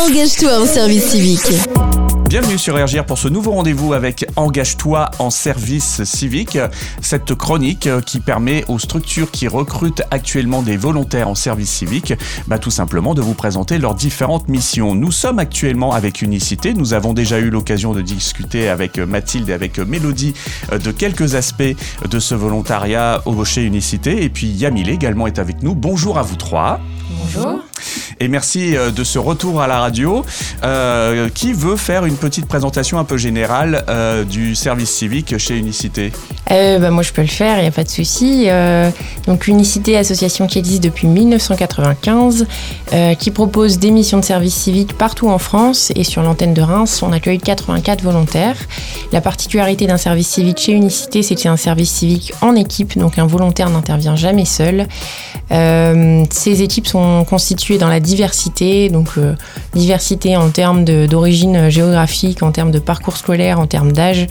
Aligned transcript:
Engage-toi 0.00 0.62
en 0.62 0.64
service 0.64 1.10
civique. 1.10 1.52
Bienvenue 2.26 2.56
sur 2.56 2.82
RGR 2.82 3.04
pour 3.04 3.18
ce 3.18 3.28
nouveau 3.28 3.50
rendez-vous 3.50 3.92
avec 3.92 4.24
Engage-toi 4.36 5.10
en 5.18 5.28
service 5.28 6.04
civique. 6.04 6.58
Cette 7.02 7.34
chronique 7.34 7.86
euh, 7.86 8.00
qui 8.00 8.20
permet 8.20 8.64
aux 8.68 8.78
structures 8.78 9.30
qui 9.30 9.46
recrutent 9.46 10.00
actuellement 10.10 10.62
des 10.62 10.78
volontaires 10.78 11.28
en 11.28 11.34
service 11.34 11.70
civique, 11.70 12.14
bah, 12.46 12.58
tout 12.58 12.70
simplement 12.70 13.12
de 13.12 13.20
vous 13.20 13.34
présenter 13.34 13.76
leurs 13.76 13.94
différentes 13.94 14.48
missions. 14.48 14.94
Nous 14.94 15.12
sommes 15.12 15.38
actuellement 15.38 15.92
avec 15.92 16.22
Unicité. 16.22 16.72
Nous 16.72 16.94
avons 16.94 17.12
déjà 17.12 17.38
eu 17.38 17.50
l'occasion 17.50 17.92
de 17.92 18.00
discuter 18.00 18.70
avec 18.70 18.98
Mathilde 18.98 19.50
et 19.50 19.52
avec 19.52 19.78
Mélodie 19.78 20.32
euh, 20.72 20.78
de 20.78 20.92
quelques 20.92 21.34
aspects 21.34 21.76
de 22.08 22.18
ce 22.18 22.34
volontariat 22.34 23.20
au 23.26 23.44
chez 23.44 23.64
Unicité. 23.64 24.24
Et 24.24 24.30
puis 24.30 24.46
Yamile 24.46 24.88
également 24.88 25.26
est 25.26 25.38
avec 25.38 25.62
nous. 25.62 25.74
Bonjour 25.74 26.16
à 26.16 26.22
vous 26.22 26.36
trois. 26.36 26.80
Bonjour. 27.10 27.60
Et 28.20 28.28
merci 28.28 28.76
euh, 28.76 28.90
de 28.90 29.04
ce 29.04 29.18
retour 29.18 29.60
à 29.60 29.66
la 29.66 29.80
radio. 29.80 30.24
Euh, 30.62 31.28
qui 31.34 31.52
veut 31.52 31.76
faire 31.76 32.04
une 32.04 32.16
petite 32.16 32.46
présentation 32.46 32.98
un 32.98 33.04
peu 33.04 33.16
générale 33.16 33.84
euh, 33.88 34.24
du 34.24 34.54
service 34.54 34.90
civique 34.90 35.38
chez 35.38 35.56
Unicité 35.56 36.12
bah, 36.48 36.90
Moi, 36.90 37.02
je 37.02 37.12
peux 37.12 37.22
le 37.22 37.28
faire, 37.28 37.58
il 37.58 37.62
n'y 37.62 37.68
a 37.68 37.72
pas 37.72 37.84
de 37.84 37.88
souci. 37.88 38.48
donc, 39.26 39.46
Unicité, 39.46 39.96
association 39.96 40.46
qui 40.46 40.58
existe 40.58 40.82
depuis 40.82 41.06
1995, 41.06 42.46
qui 43.18 43.30
propose 43.30 43.78
des 43.78 43.90
missions 43.90 44.18
de 44.18 44.24
service 44.24 44.54
civique 44.54 44.96
partout 44.96 45.28
en 45.28 45.38
France. 45.38 45.92
Et 45.94 46.04
sur 46.04 46.22
l'antenne 46.22 46.54
de 46.54 46.62
Reims, 46.62 47.02
on 47.02 47.12
accueille 47.12 47.38
84 47.38 48.02
volontaires. 48.02 48.56
La 49.12 49.20
particularité 49.20 49.86
d'un 49.86 49.96
service 49.96 50.28
civique 50.28 50.58
chez 50.58 50.72
Unicité, 50.72 51.22
c'est 51.22 51.34
que 51.34 51.40
c'est 51.40 51.48
un 51.48 51.56
service 51.56 51.90
civique 51.90 52.32
en 52.42 52.54
équipe, 52.54 52.98
donc 52.98 53.18
un 53.18 53.26
volontaire 53.26 53.70
n'intervient 53.70 54.16
jamais 54.16 54.44
seul. 54.44 54.86
ces 55.50 56.62
équipes 56.62 56.86
sont 56.86 57.24
constituées 57.24 57.69
dans 57.78 57.88
la 57.88 58.00
diversité, 58.00 58.88
donc 58.88 59.10
euh, 59.18 59.34
diversité 59.74 60.36
en 60.36 60.50
termes 60.50 60.84
d'origine 60.84 61.68
géographique, 61.68 62.42
en 62.42 62.52
termes 62.52 62.70
de 62.70 62.78
parcours 62.78 63.16
scolaire, 63.16 63.60
en 63.60 63.66
termes 63.66 63.92
d'âge. 63.92 64.26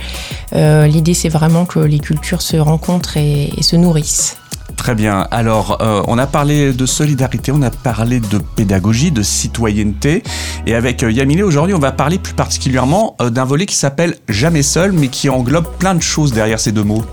Euh, 0.53 0.87
l'idée, 0.87 1.13
c'est 1.13 1.29
vraiment 1.29 1.65
que 1.65 1.79
les 1.79 1.99
cultures 1.99 2.41
se 2.41 2.57
rencontrent 2.57 3.17
et, 3.17 3.49
se 3.61 3.75
nourrissent. 3.75 4.37
Très 4.77 4.95
bien. 4.95 5.27
Alors, 5.31 5.79
euh, 5.81 6.01
on 6.07 6.17
a 6.17 6.25
parlé 6.25 6.71
de 6.71 6.85
solidarité, 6.85 7.51
on 7.51 7.61
a 7.61 7.69
parlé 7.69 8.19
de 8.19 8.37
pédagogie, 8.37 9.11
de 9.11 9.21
citoyenneté. 9.21 10.23
Et 10.65 10.73
avec 10.73 11.01
Yamile, 11.01 11.43
aujourd'hui, 11.43 11.73
on 11.73 11.79
va 11.79 11.91
parler 11.91 12.17
plus 12.17 12.33
particulièrement 12.33 13.15
d'un 13.19 13.45
volet 13.45 13.65
qui 13.65 13.75
s'appelle 13.75 14.15
Jamais 14.29 14.63
seul, 14.63 14.93
mais 14.93 15.09
qui 15.09 15.29
englobe 15.29 15.67
plein 15.79 15.95
de 15.95 16.01
choses 16.01 16.31
derrière 16.31 16.59
ces 16.59 16.71
deux 16.71 16.83
mots. 16.83 17.03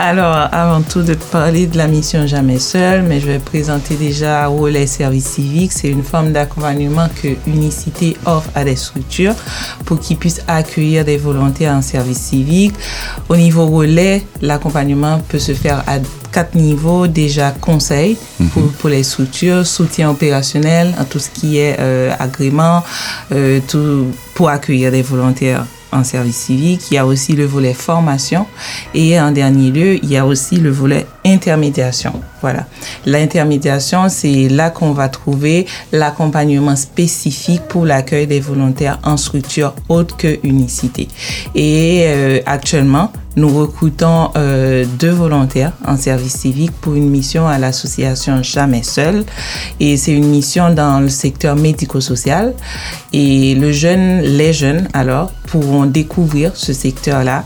Alors, 0.00 0.48
avant 0.52 0.82
tout 0.82 1.02
de 1.02 1.14
parler 1.14 1.66
de 1.66 1.76
la 1.76 1.88
mission 1.88 2.24
Jamais 2.24 2.60
Seul, 2.60 3.02
mais 3.02 3.18
je 3.18 3.26
vais 3.26 3.40
présenter 3.40 3.96
déjà 3.96 4.46
Relais 4.46 4.86
Service 4.86 5.26
Civique. 5.26 5.72
C'est 5.72 5.88
une 5.88 6.04
forme 6.04 6.30
d'accompagnement 6.30 7.08
que 7.20 7.26
Unicité 7.48 8.16
offre 8.24 8.48
à 8.54 8.62
des 8.62 8.76
structures 8.76 9.34
pour 9.86 9.98
qu'ils 9.98 10.16
puissent 10.16 10.42
accueillir 10.46 11.04
des 11.04 11.16
volontaires 11.16 11.74
en 11.74 11.82
service 11.82 12.20
civique. 12.20 12.74
Au 13.28 13.34
niveau 13.34 13.66
relais, 13.66 14.24
l'accompagnement 14.40 15.18
peut 15.28 15.40
se 15.40 15.52
faire 15.52 15.82
à 15.88 15.98
quatre 16.30 16.54
niveaux. 16.54 17.08
Déjà, 17.08 17.50
conseil 17.50 18.16
mhm. 18.38 18.70
pour, 18.78 18.90
les 18.90 19.02
structures, 19.02 19.66
soutien 19.66 20.10
opérationnel 20.10 20.94
en 21.00 21.06
tout 21.06 21.18
ce 21.18 21.28
qui 21.28 21.58
est 21.58 21.76
euh, 21.80 22.12
agrément, 22.20 22.84
euh, 23.32 23.58
tout 23.66 24.06
pour 24.34 24.48
accueillir 24.48 24.92
des 24.92 25.02
volontaires 25.02 25.64
en 25.92 26.04
service 26.04 26.36
civique, 26.36 26.82
il 26.90 26.94
y 26.94 26.98
a 26.98 27.06
aussi 27.06 27.32
le 27.32 27.44
volet 27.44 27.74
formation 27.74 28.46
et 28.94 29.20
en 29.20 29.32
dernier 29.32 29.70
lieu, 29.70 29.96
il 30.02 30.10
y 30.10 30.16
a 30.16 30.26
aussi 30.26 30.56
le 30.56 30.70
volet 30.70 31.06
intermédiation. 31.24 32.12
Voilà. 32.40 32.66
L'intermédiation, 33.06 34.08
c'est 34.08 34.48
là 34.48 34.70
qu'on 34.70 34.92
va 34.92 35.08
trouver 35.08 35.66
l'accompagnement 35.92 36.76
spécifique 36.76 37.62
pour 37.68 37.84
l'accueil 37.84 38.26
des 38.26 38.40
volontaires 38.40 38.98
en 39.02 39.16
structure 39.16 39.74
autre 39.88 40.16
que 40.16 40.38
unicité. 40.44 41.08
Et 41.54 42.04
euh, 42.06 42.40
actuellement, 42.46 43.12
nous 43.38 43.56
recrutons 43.56 44.30
euh, 44.36 44.84
deux 44.98 45.10
volontaires 45.10 45.72
en 45.86 45.96
service 45.96 46.34
civique 46.34 46.72
pour 46.80 46.94
une 46.94 47.08
mission 47.08 47.46
à 47.46 47.58
l'association 47.58 48.42
Jamais 48.42 48.82
Seul. 48.82 49.24
Et 49.80 49.96
c'est 49.96 50.12
une 50.12 50.26
mission 50.26 50.74
dans 50.74 51.00
le 51.00 51.08
secteur 51.08 51.56
médico-social. 51.56 52.54
Et 53.12 53.54
les 53.54 53.72
jeunes, 53.72 54.88
alors, 54.92 55.32
pourront 55.46 55.86
découvrir 55.86 56.52
ce 56.54 56.72
secteur-là, 56.72 57.44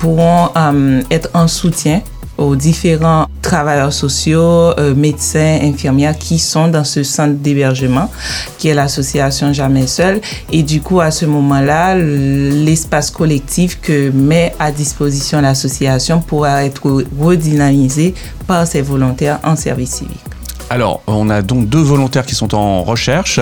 pourront 0.00 0.48
euh, 0.56 1.02
être 1.10 1.28
en 1.34 1.46
soutien 1.46 2.02
aux 2.38 2.56
différents 2.56 3.26
travailleurs 3.42 3.92
sociaux, 3.92 4.72
euh, 4.78 4.94
médecins, 4.94 5.58
infirmières 5.62 6.16
qui 6.18 6.38
sont 6.38 6.68
dans 6.68 6.84
ce 6.84 7.02
centre 7.02 7.34
d'hébergement 7.34 8.10
qui 8.58 8.68
est 8.68 8.74
l'association 8.74 9.52
Jamais 9.52 9.86
Seul. 9.86 10.20
Et 10.50 10.62
du 10.62 10.80
coup, 10.80 11.00
à 11.00 11.10
ce 11.10 11.26
moment-là, 11.26 11.94
l'espace 11.96 13.10
collectif 13.10 13.80
que 13.80 14.10
met 14.10 14.54
à 14.58 14.72
disposition 14.72 15.40
l'association 15.40 16.20
pourra 16.20 16.64
être 16.64 17.04
redynamisé 17.20 18.14
par 18.46 18.66
ses 18.66 18.82
volontaires 18.82 19.38
en 19.44 19.56
service 19.56 19.90
civique. 19.90 20.33
Alors, 20.70 21.02
on 21.06 21.30
a 21.30 21.42
donc 21.42 21.68
deux 21.68 21.82
volontaires 21.82 22.26
qui 22.26 22.34
sont 22.34 22.54
en 22.54 22.82
recherche 22.82 23.40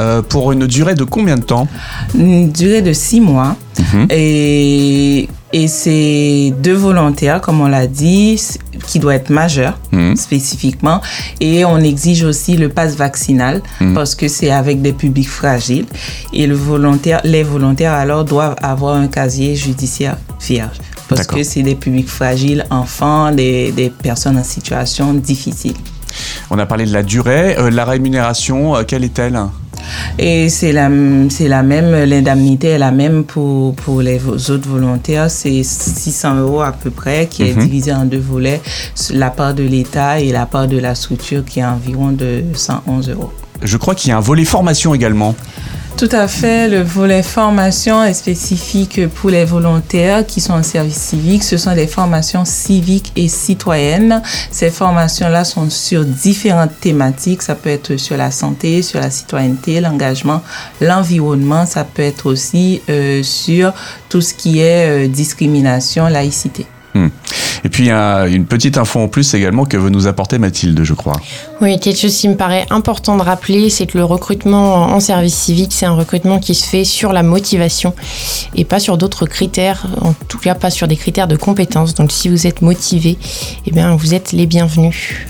euh, 0.00 0.22
pour 0.22 0.52
une 0.52 0.66
durée 0.66 0.94
de 0.94 1.04
combien 1.04 1.36
de 1.36 1.42
temps? 1.42 1.68
Une 2.14 2.50
durée 2.50 2.82
de 2.82 2.92
six 2.92 3.20
mois. 3.20 3.56
Mhm. 3.92 4.06
Et 4.10 5.28
et 5.54 5.68
c'est 5.68 6.52
deux 6.64 6.74
volontaires, 6.74 7.40
comme 7.40 7.60
on 7.60 7.68
l'a 7.68 7.86
dit, 7.86 8.42
qui 8.88 8.98
doit 8.98 9.14
être 9.14 9.30
majeur 9.30 9.78
mhm. 9.92 10.16
spécifiquement. 10.16 11.00
Et 11.38 11.64
on 11.64 11.78
exige 11.78 12.24
aussi 12.24 12.56
le 12.56 12.70
passe 12.70 12.96
vaccinal 12.96 13.62
mhm. 13.80 13.94
parce 13.94 14.16
que 14.16 14.26
c'est 14.26 14.50
avec 14.50 14.82
des 14.82 14.92
publics 14.92 15.28
fragiles. 15.28 15.86
Et 16.32 16.48
le 16.48 16.56
volontaire, 16.56 17.20
les 17.22 17.44
volontaires 17.44 17.92
alors 17.92 18.24
doivent 18.24 18.56
avoir 18.60 18.96
un 18.96 19.06
casier 19.06 19.54
judiciaire 19.54 20.16
vierge 20.40 20.78
parce 21.08 21.26
que 21.28 21.44
c'est 21.44 21.62
des 21.62 21.76
publics 21.76 22.08
fragiles, 22.08 22.64
enfants, 22.70 23.30
des, 23.30 23.70
des 23.70 23.90
personnes 23.90 24.38
en 24.38 24.42
situation 24.42 25.14
difficile. 25.14 25.74
On 26.50 26.58
a 26.58 26.66
parlé 26.66 26.84
de 26.84 26.92
la 26.92 27.02
durée. 27.02 27.56
Euh, 27.58 27.70
la 27.70 27.84
rémunération, 27.84 28.76
euh, 28.76 28.82
quelle 28.84 29.04
est-elle? 29.04 29.38
Et 30.18 30.48
c'est 30.48 30.72
la, 30.72 30.88
c'est 31.28 31.48
la 31.48 31.62
même, 31.62 31.92
l'indemnité 32.08 32.68
est 32.68 32.78
la 32.78 32.90
même 32.90 33.24
pour, 33.24 33.74
pour 33.74 34.00
les 34.00 34.20
autres 34.50 34.68
volontaires. 34.68 35.30
C'est 35.30 35.62
600 35.62 36.36
euros 36.36 36.62
à 36.62 36.72
peu 36.72 36.90
près, 36.90 37.26
qui 37.26 37.42
est 37.42 37.54
mhm. 37.54 37.62
divisé 37.62 37.92
en 37.92 38.04
deux 38.04 38.18
volets, 38.20 38.60
la 39.10 39.30
part 39.30 39.54
de 39.54 39.62
l'État 39.62 40.20
et 40.20 40.32
la 40.32 40.46
part 40.46 40.68
de 40.68 40.78
la 40.78 40.94
structure 40.94 41.44
qui 41.44 41.60
est 41.60 41.64
environ 41.64 42.12
de 42.12 42.44
111 42.54 43.10
euros. 43.10 43.32
Je 43.62 43.76
crois 43.76 43.94
qu'il 43.94 44.10
y 44.10 44.12
a 44.12 44.16
un 44.16 44.20
volet 44.20 44.44
formation 44.44 44.94
également. 44.94 45.34
Tout 45.96 46.08
à 46.10 46.26
fait. 46.26 46.68
Le 46.68 46.82
volet 46.82 47.22
formation 47.22 48.02
est 48.02 48.14
spécifique 48.14 49.06
pour 49.08 49.30
les 49.30 49.44
volontaires 49.44 50.26
qui 50.26 50.40
sont 50.40 50.54
en 50.54 50.62
service 50.64 50.96
civique. 50.96 51.44
Ce 51.44 51.56
sont 51.56 51.72
des 51.72 51.86
formations 51.86 52.44
civiques 52.44 53.12
et 53.14 53.28
citoyennes. 53.28 54.20
Ces 54.50 54.70
formations-là 54.70 55.44
sont 55.44 55.70
sur 55.70 56.04
différentes 56.04 56.80
thématiques. 56.80 57.42
Ça 57.42 57.54
peut 57.54 57.70
être 57.70 57.96
sur 57.96 58.16
la 58.16 58.32
santé, 58.32 58.82
sur 58.82 58.98
la 58.98 59.10
citoyenneté, 59.10 59.80
l'engagement, 59.80 60.42
l'environnement. 60.80 61.64
Ça 61.64 61.84
peut 61.84 62.02
être 62.02 62.26
aussi 62.26 62.82
euh, 62.88 63.22
sur 63.22 63.72
tout 64.08 64.20
ce 64.20 64.34
qui 64.34 64.60
est 64.60 65.06
euh, 65.06 65.08
discrimination, 65.08 66.08
laïcité. 66.08 66.66
Hmm. 66.94 67.08
Et 67.64 67.70
puis, 67.70 67.90
une 67.90 68.44
petite 68.44 68.76
info 68.76 69.00
en 69.00 69.08
plus 69.08 69.32
également 69.34 69.64
que 69.64 69.76
veut 69.76 69.88
nous 69.88 70.06
apporter 70.06 70.38
Mathilde, 70.38 70.84
je 70.84 70.92
crois. 70.92 71.14
Oui, 71.62 71.80
quelque 71.80 71.98
chose 71.98 72.14
qui 72.14 72.28
me 72.28 72.36
paraît 72.36 72.66
important 72.68 73.16
de 73.16 73.22
rappeler, 73.22 73.70
c'est 73.70 73.86
que 73.86 73.96
le 73.96 74.04
recrutement 74.04 74.82
en 74.82 75.00
service 75.00 75.34
civique, 75.34 75.72
c'est 75.72 75.86
un 75.86 75.94
recrutement 75.94 76.38
qui 76.38 76.54
se 76.54 76.66
fait 76.66 76.84
sur 76.84 77.12
la 77.12 77.22
motivation 77.22 77.94
et 78.54 78.64
pas 78.66 78.80
sur 78.80 78.98
d'autres 78.98 79.24
critères, 79.26 79.86
en 80.02 80.12
tout 80.28 80.38
cas 80.38 80.54
pas 80.54 80.70
sur 80.70 80.86
des 80.86 80.96
critères 80.96 81.26
de 81.26 81.36
compétences. 81.36 81.94
Donc, 81.94 82.12
si 82.12 82.28
vous 82.28 82.46
êtes 82.46 82.60
motivé, 82.60 83.16
eh 83.66 83.70
bien, 83.70 83.96
vous 83.96 84.12
êtes 84.12 84.32
les 84.32 84.46
bienvenus. 84.46 85.26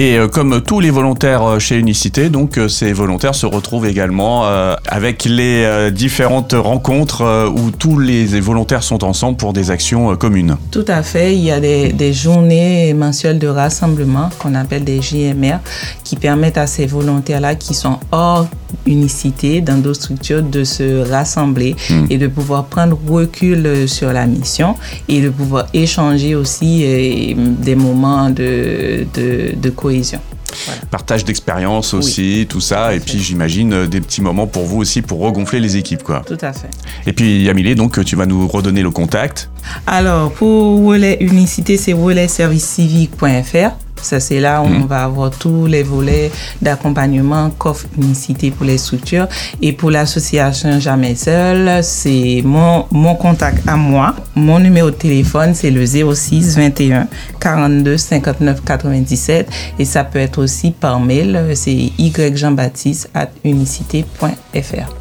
Et 0.00 0.16
euh, 0.16 0.28
comme 0.28 0.62
tous 0.62 0.78
les 0.78 0.90
volontaires 0.90 1.42
euh, 1.42 1.58
chez 1.58 1.76
Unicité, 1.76 2.28
donc 2.30 2.56
euh, 2.56 2.68
ces 2.68 2.92
volontaires 2.92 3.34
se 3.34 3.46
retrouvent 3.46 3.86
également 3.86 4.44
avec 4.86 5.24
les 5.24 5.90
différentes 5.90 6.52
rencontres 6.52 7.50
où 7.54 7.70
tous 7.70 7.98
les 7.98 8.26
volontaires 8.40 8.82
sont 8.82 9.02
ensemble 9.02 9.36
pour 9.36 9.52
des 9.52 9.70
actions 9.70 10.14
communes. 10.16 10.56
Tout 10.70 10.84
à 10.86 11.02
fait. 11.02 11.34
Il 11.34 11.42
y 11.42 11.50
a 11.50 11.58
des, 11.58 11.92
des 11.92 12.12
journées 12.12 12.94
mensuelles 12.94 13.38
de 13.38 13.48
rassemblement 13.48 14.30
qu'on 14.38 14.54
appelle 14.54 14.84
des 14.84 15.02
JMR 15.02 15.58
qui 16.04 16.16
permettent 16.16 16.58
à 16.58 16.66
ces 16.66 16.86
volontaires-là 16.86 17.56
qui 17.56 17.74
sont 17.74 17.98
hors 18.12 18.46
unicité, 18.86 19.60
dans 19.60 19.78
d'autres 19.78 20.02
structures, 20.02 20.42
de 20.42 20.64
se 20.64 21.08
rassembler 21.10 21.74
hmm. 21.90 22.06
et 22.10 22.18
de 22.18 22.26
pouvoir 22.26 22.66
prendre 22.66 22.98
recul 23.08 23.88
sur 23.88 24.12
la 24.12 24.26
mission 24.26 24.76
et 25.08 25.20
de 25.20 25.30
pouvoir 25.30 25.66
échanger 25.74 26.34
aussi 26.34 27.34
des 27.36 27.74
moments 27.74 28.30
de, 28.30 29.06
de, 29.14 29.54
de 29.56 29.70
cohésion. 29.70 29.87
Partage 30.90 31.24
d'expérience 31.24 31.94
aussi, 31.94 32.46
tout 32.48 32.60
ça. 32.60 32.94
Et 32.94 33.00
puis 33.00 33.18
j'imagine 33.18 33.72
euh, 33.72 33.86
des 33.86 34.00
petits 34.00 34.22
moments 34.22 34.46
pour 34.46 34.64
vous 34.64 34.78
aussi 34.78 35.02
pour 35.02 35.20
regonfler 35.20 35.60
les 35.60 35.76
équipes. 35.76 36.02
Quoi. 36.02 36.22
Tout 36.26 36.38
à 36.40 36.52
fait. 36.52 36.70
Et 37.06 37.12
puis 37.12 37.42
Yamile, 37.42 37.74
donc 37.74 38.02
tu 38.04 38.16
vas 38.16 38.26
nous 38.26 38.48
redonner 38.48 38.82
le 38.82 38.90
contact. 38.90 39.50
Alors 39.86 40.32
pour 40.32 40.86
Relais 40.86 41.18
Unicité, 41.20 41.76
c'est 41.76 41.92
relayservicecivique.fr. 41.92 43.87
Ça, 44.08 44.20
c'est 44.20 44.40
là 44.40 44.62
où 44.62 44.64
on 44.64 44.86
va 44.86 45.04
avoir 45.04 45.30
tous 45.30 45.66
les 45.66 45.82
volets 45.82 46.30
d'accompagnement 46.62 47.50
qu'offre 47.58 47.84
Unicité 47.98 48.50
pour 48.50 48.64
les 48.64 48.78
structures. 48.78 49.28
Et 49.60 49.74
pour 49.74 49.90
l'association 49.90 50.80
Jamais 50.80 51.14
Seul, 51.14 51.84
c'est 51.84 52.40
mon, 52.42 52.86
mon 52.90 53.14
contact 53.16 53.68
à 53.68 53.76
moi. 53.76 54.14
Mon 54.34 54.60
numéro 54.60 54.90
de 54.90 54.94
téléphone, 54.96 55.52
c'est 55.52 55.70
le 55.70 55.84
06 55.84 56.56
21 56.56 57.06
42 57.38 57.98
59 57.98 58.64
97. 58.64 59.50
Et 59.78 59.84
ça 59.84 60.04
peut 60.04 60.20
être 60.20 60.38
aussi 60.42 60.70
par 60.70 61.00
mail, 61.00 61.38
c'est 61.54 61.92
yjeanbaptiste 61.98 63.10
at 63.12 63.28
unicité.fr. 63.44 64.97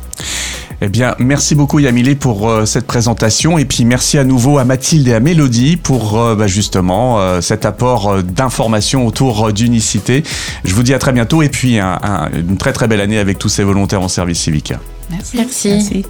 Eh 0.80 0.90
bien, 0.90 1.16
merci 1.18 1.56
beaucoup 1.56 1.80
Yamilé 1.80 2.14
pour 2.16 2.48
euh, 2.48 2.66
cette 2.66 2.86
présentation 2.86 3.58
et 3.58 3.66
puis 3.66 3.84
merci 3.84 4.20
à 4.20 4.24
nouveau 4.24 4.60
à 4.60 4.64
Mathilde 4.64 5.08
et 5.08 5.14
à 5.16 5.20
Mélodie 5.20 5.76
pour 5.76 6.20
euh, 6.20 6.36
bah, 6.36 6.46
justement 6.46 7.20
euh, 7.20 7.42
cet 7.42 7.66
apport 7.66 8.10
euh, 8.12 8.22
d'informations 8.22 9.08
autour 9.08 9.48
euh, 9.48 9.52
d'Unicité. 9.52 10.22
Je 10.64 10.76
vous 10.76 10.84
dis 10.84 10.94
à 10.94 11.00
très 11.00 11.14
bientôt 11.14 11.42
et 11.42 11.50
puis 11.50 11.80
un- 11.80 11.98
un- 12.04 12.30
une 12.32 12.58
très 12.58 12.74
très 12.74 12.88
belle 12.88 13.02
année 13.02 13.18
avec 13.18 13.40
tous 13.40 13.50
ces 13.50 13.64
volontaires 13.64 14.04
en 14.04 14.08
service 14.08 14.40
civique. 14.40 14.74
Merci. 15.10 15.38
Merci. 15.38 16.06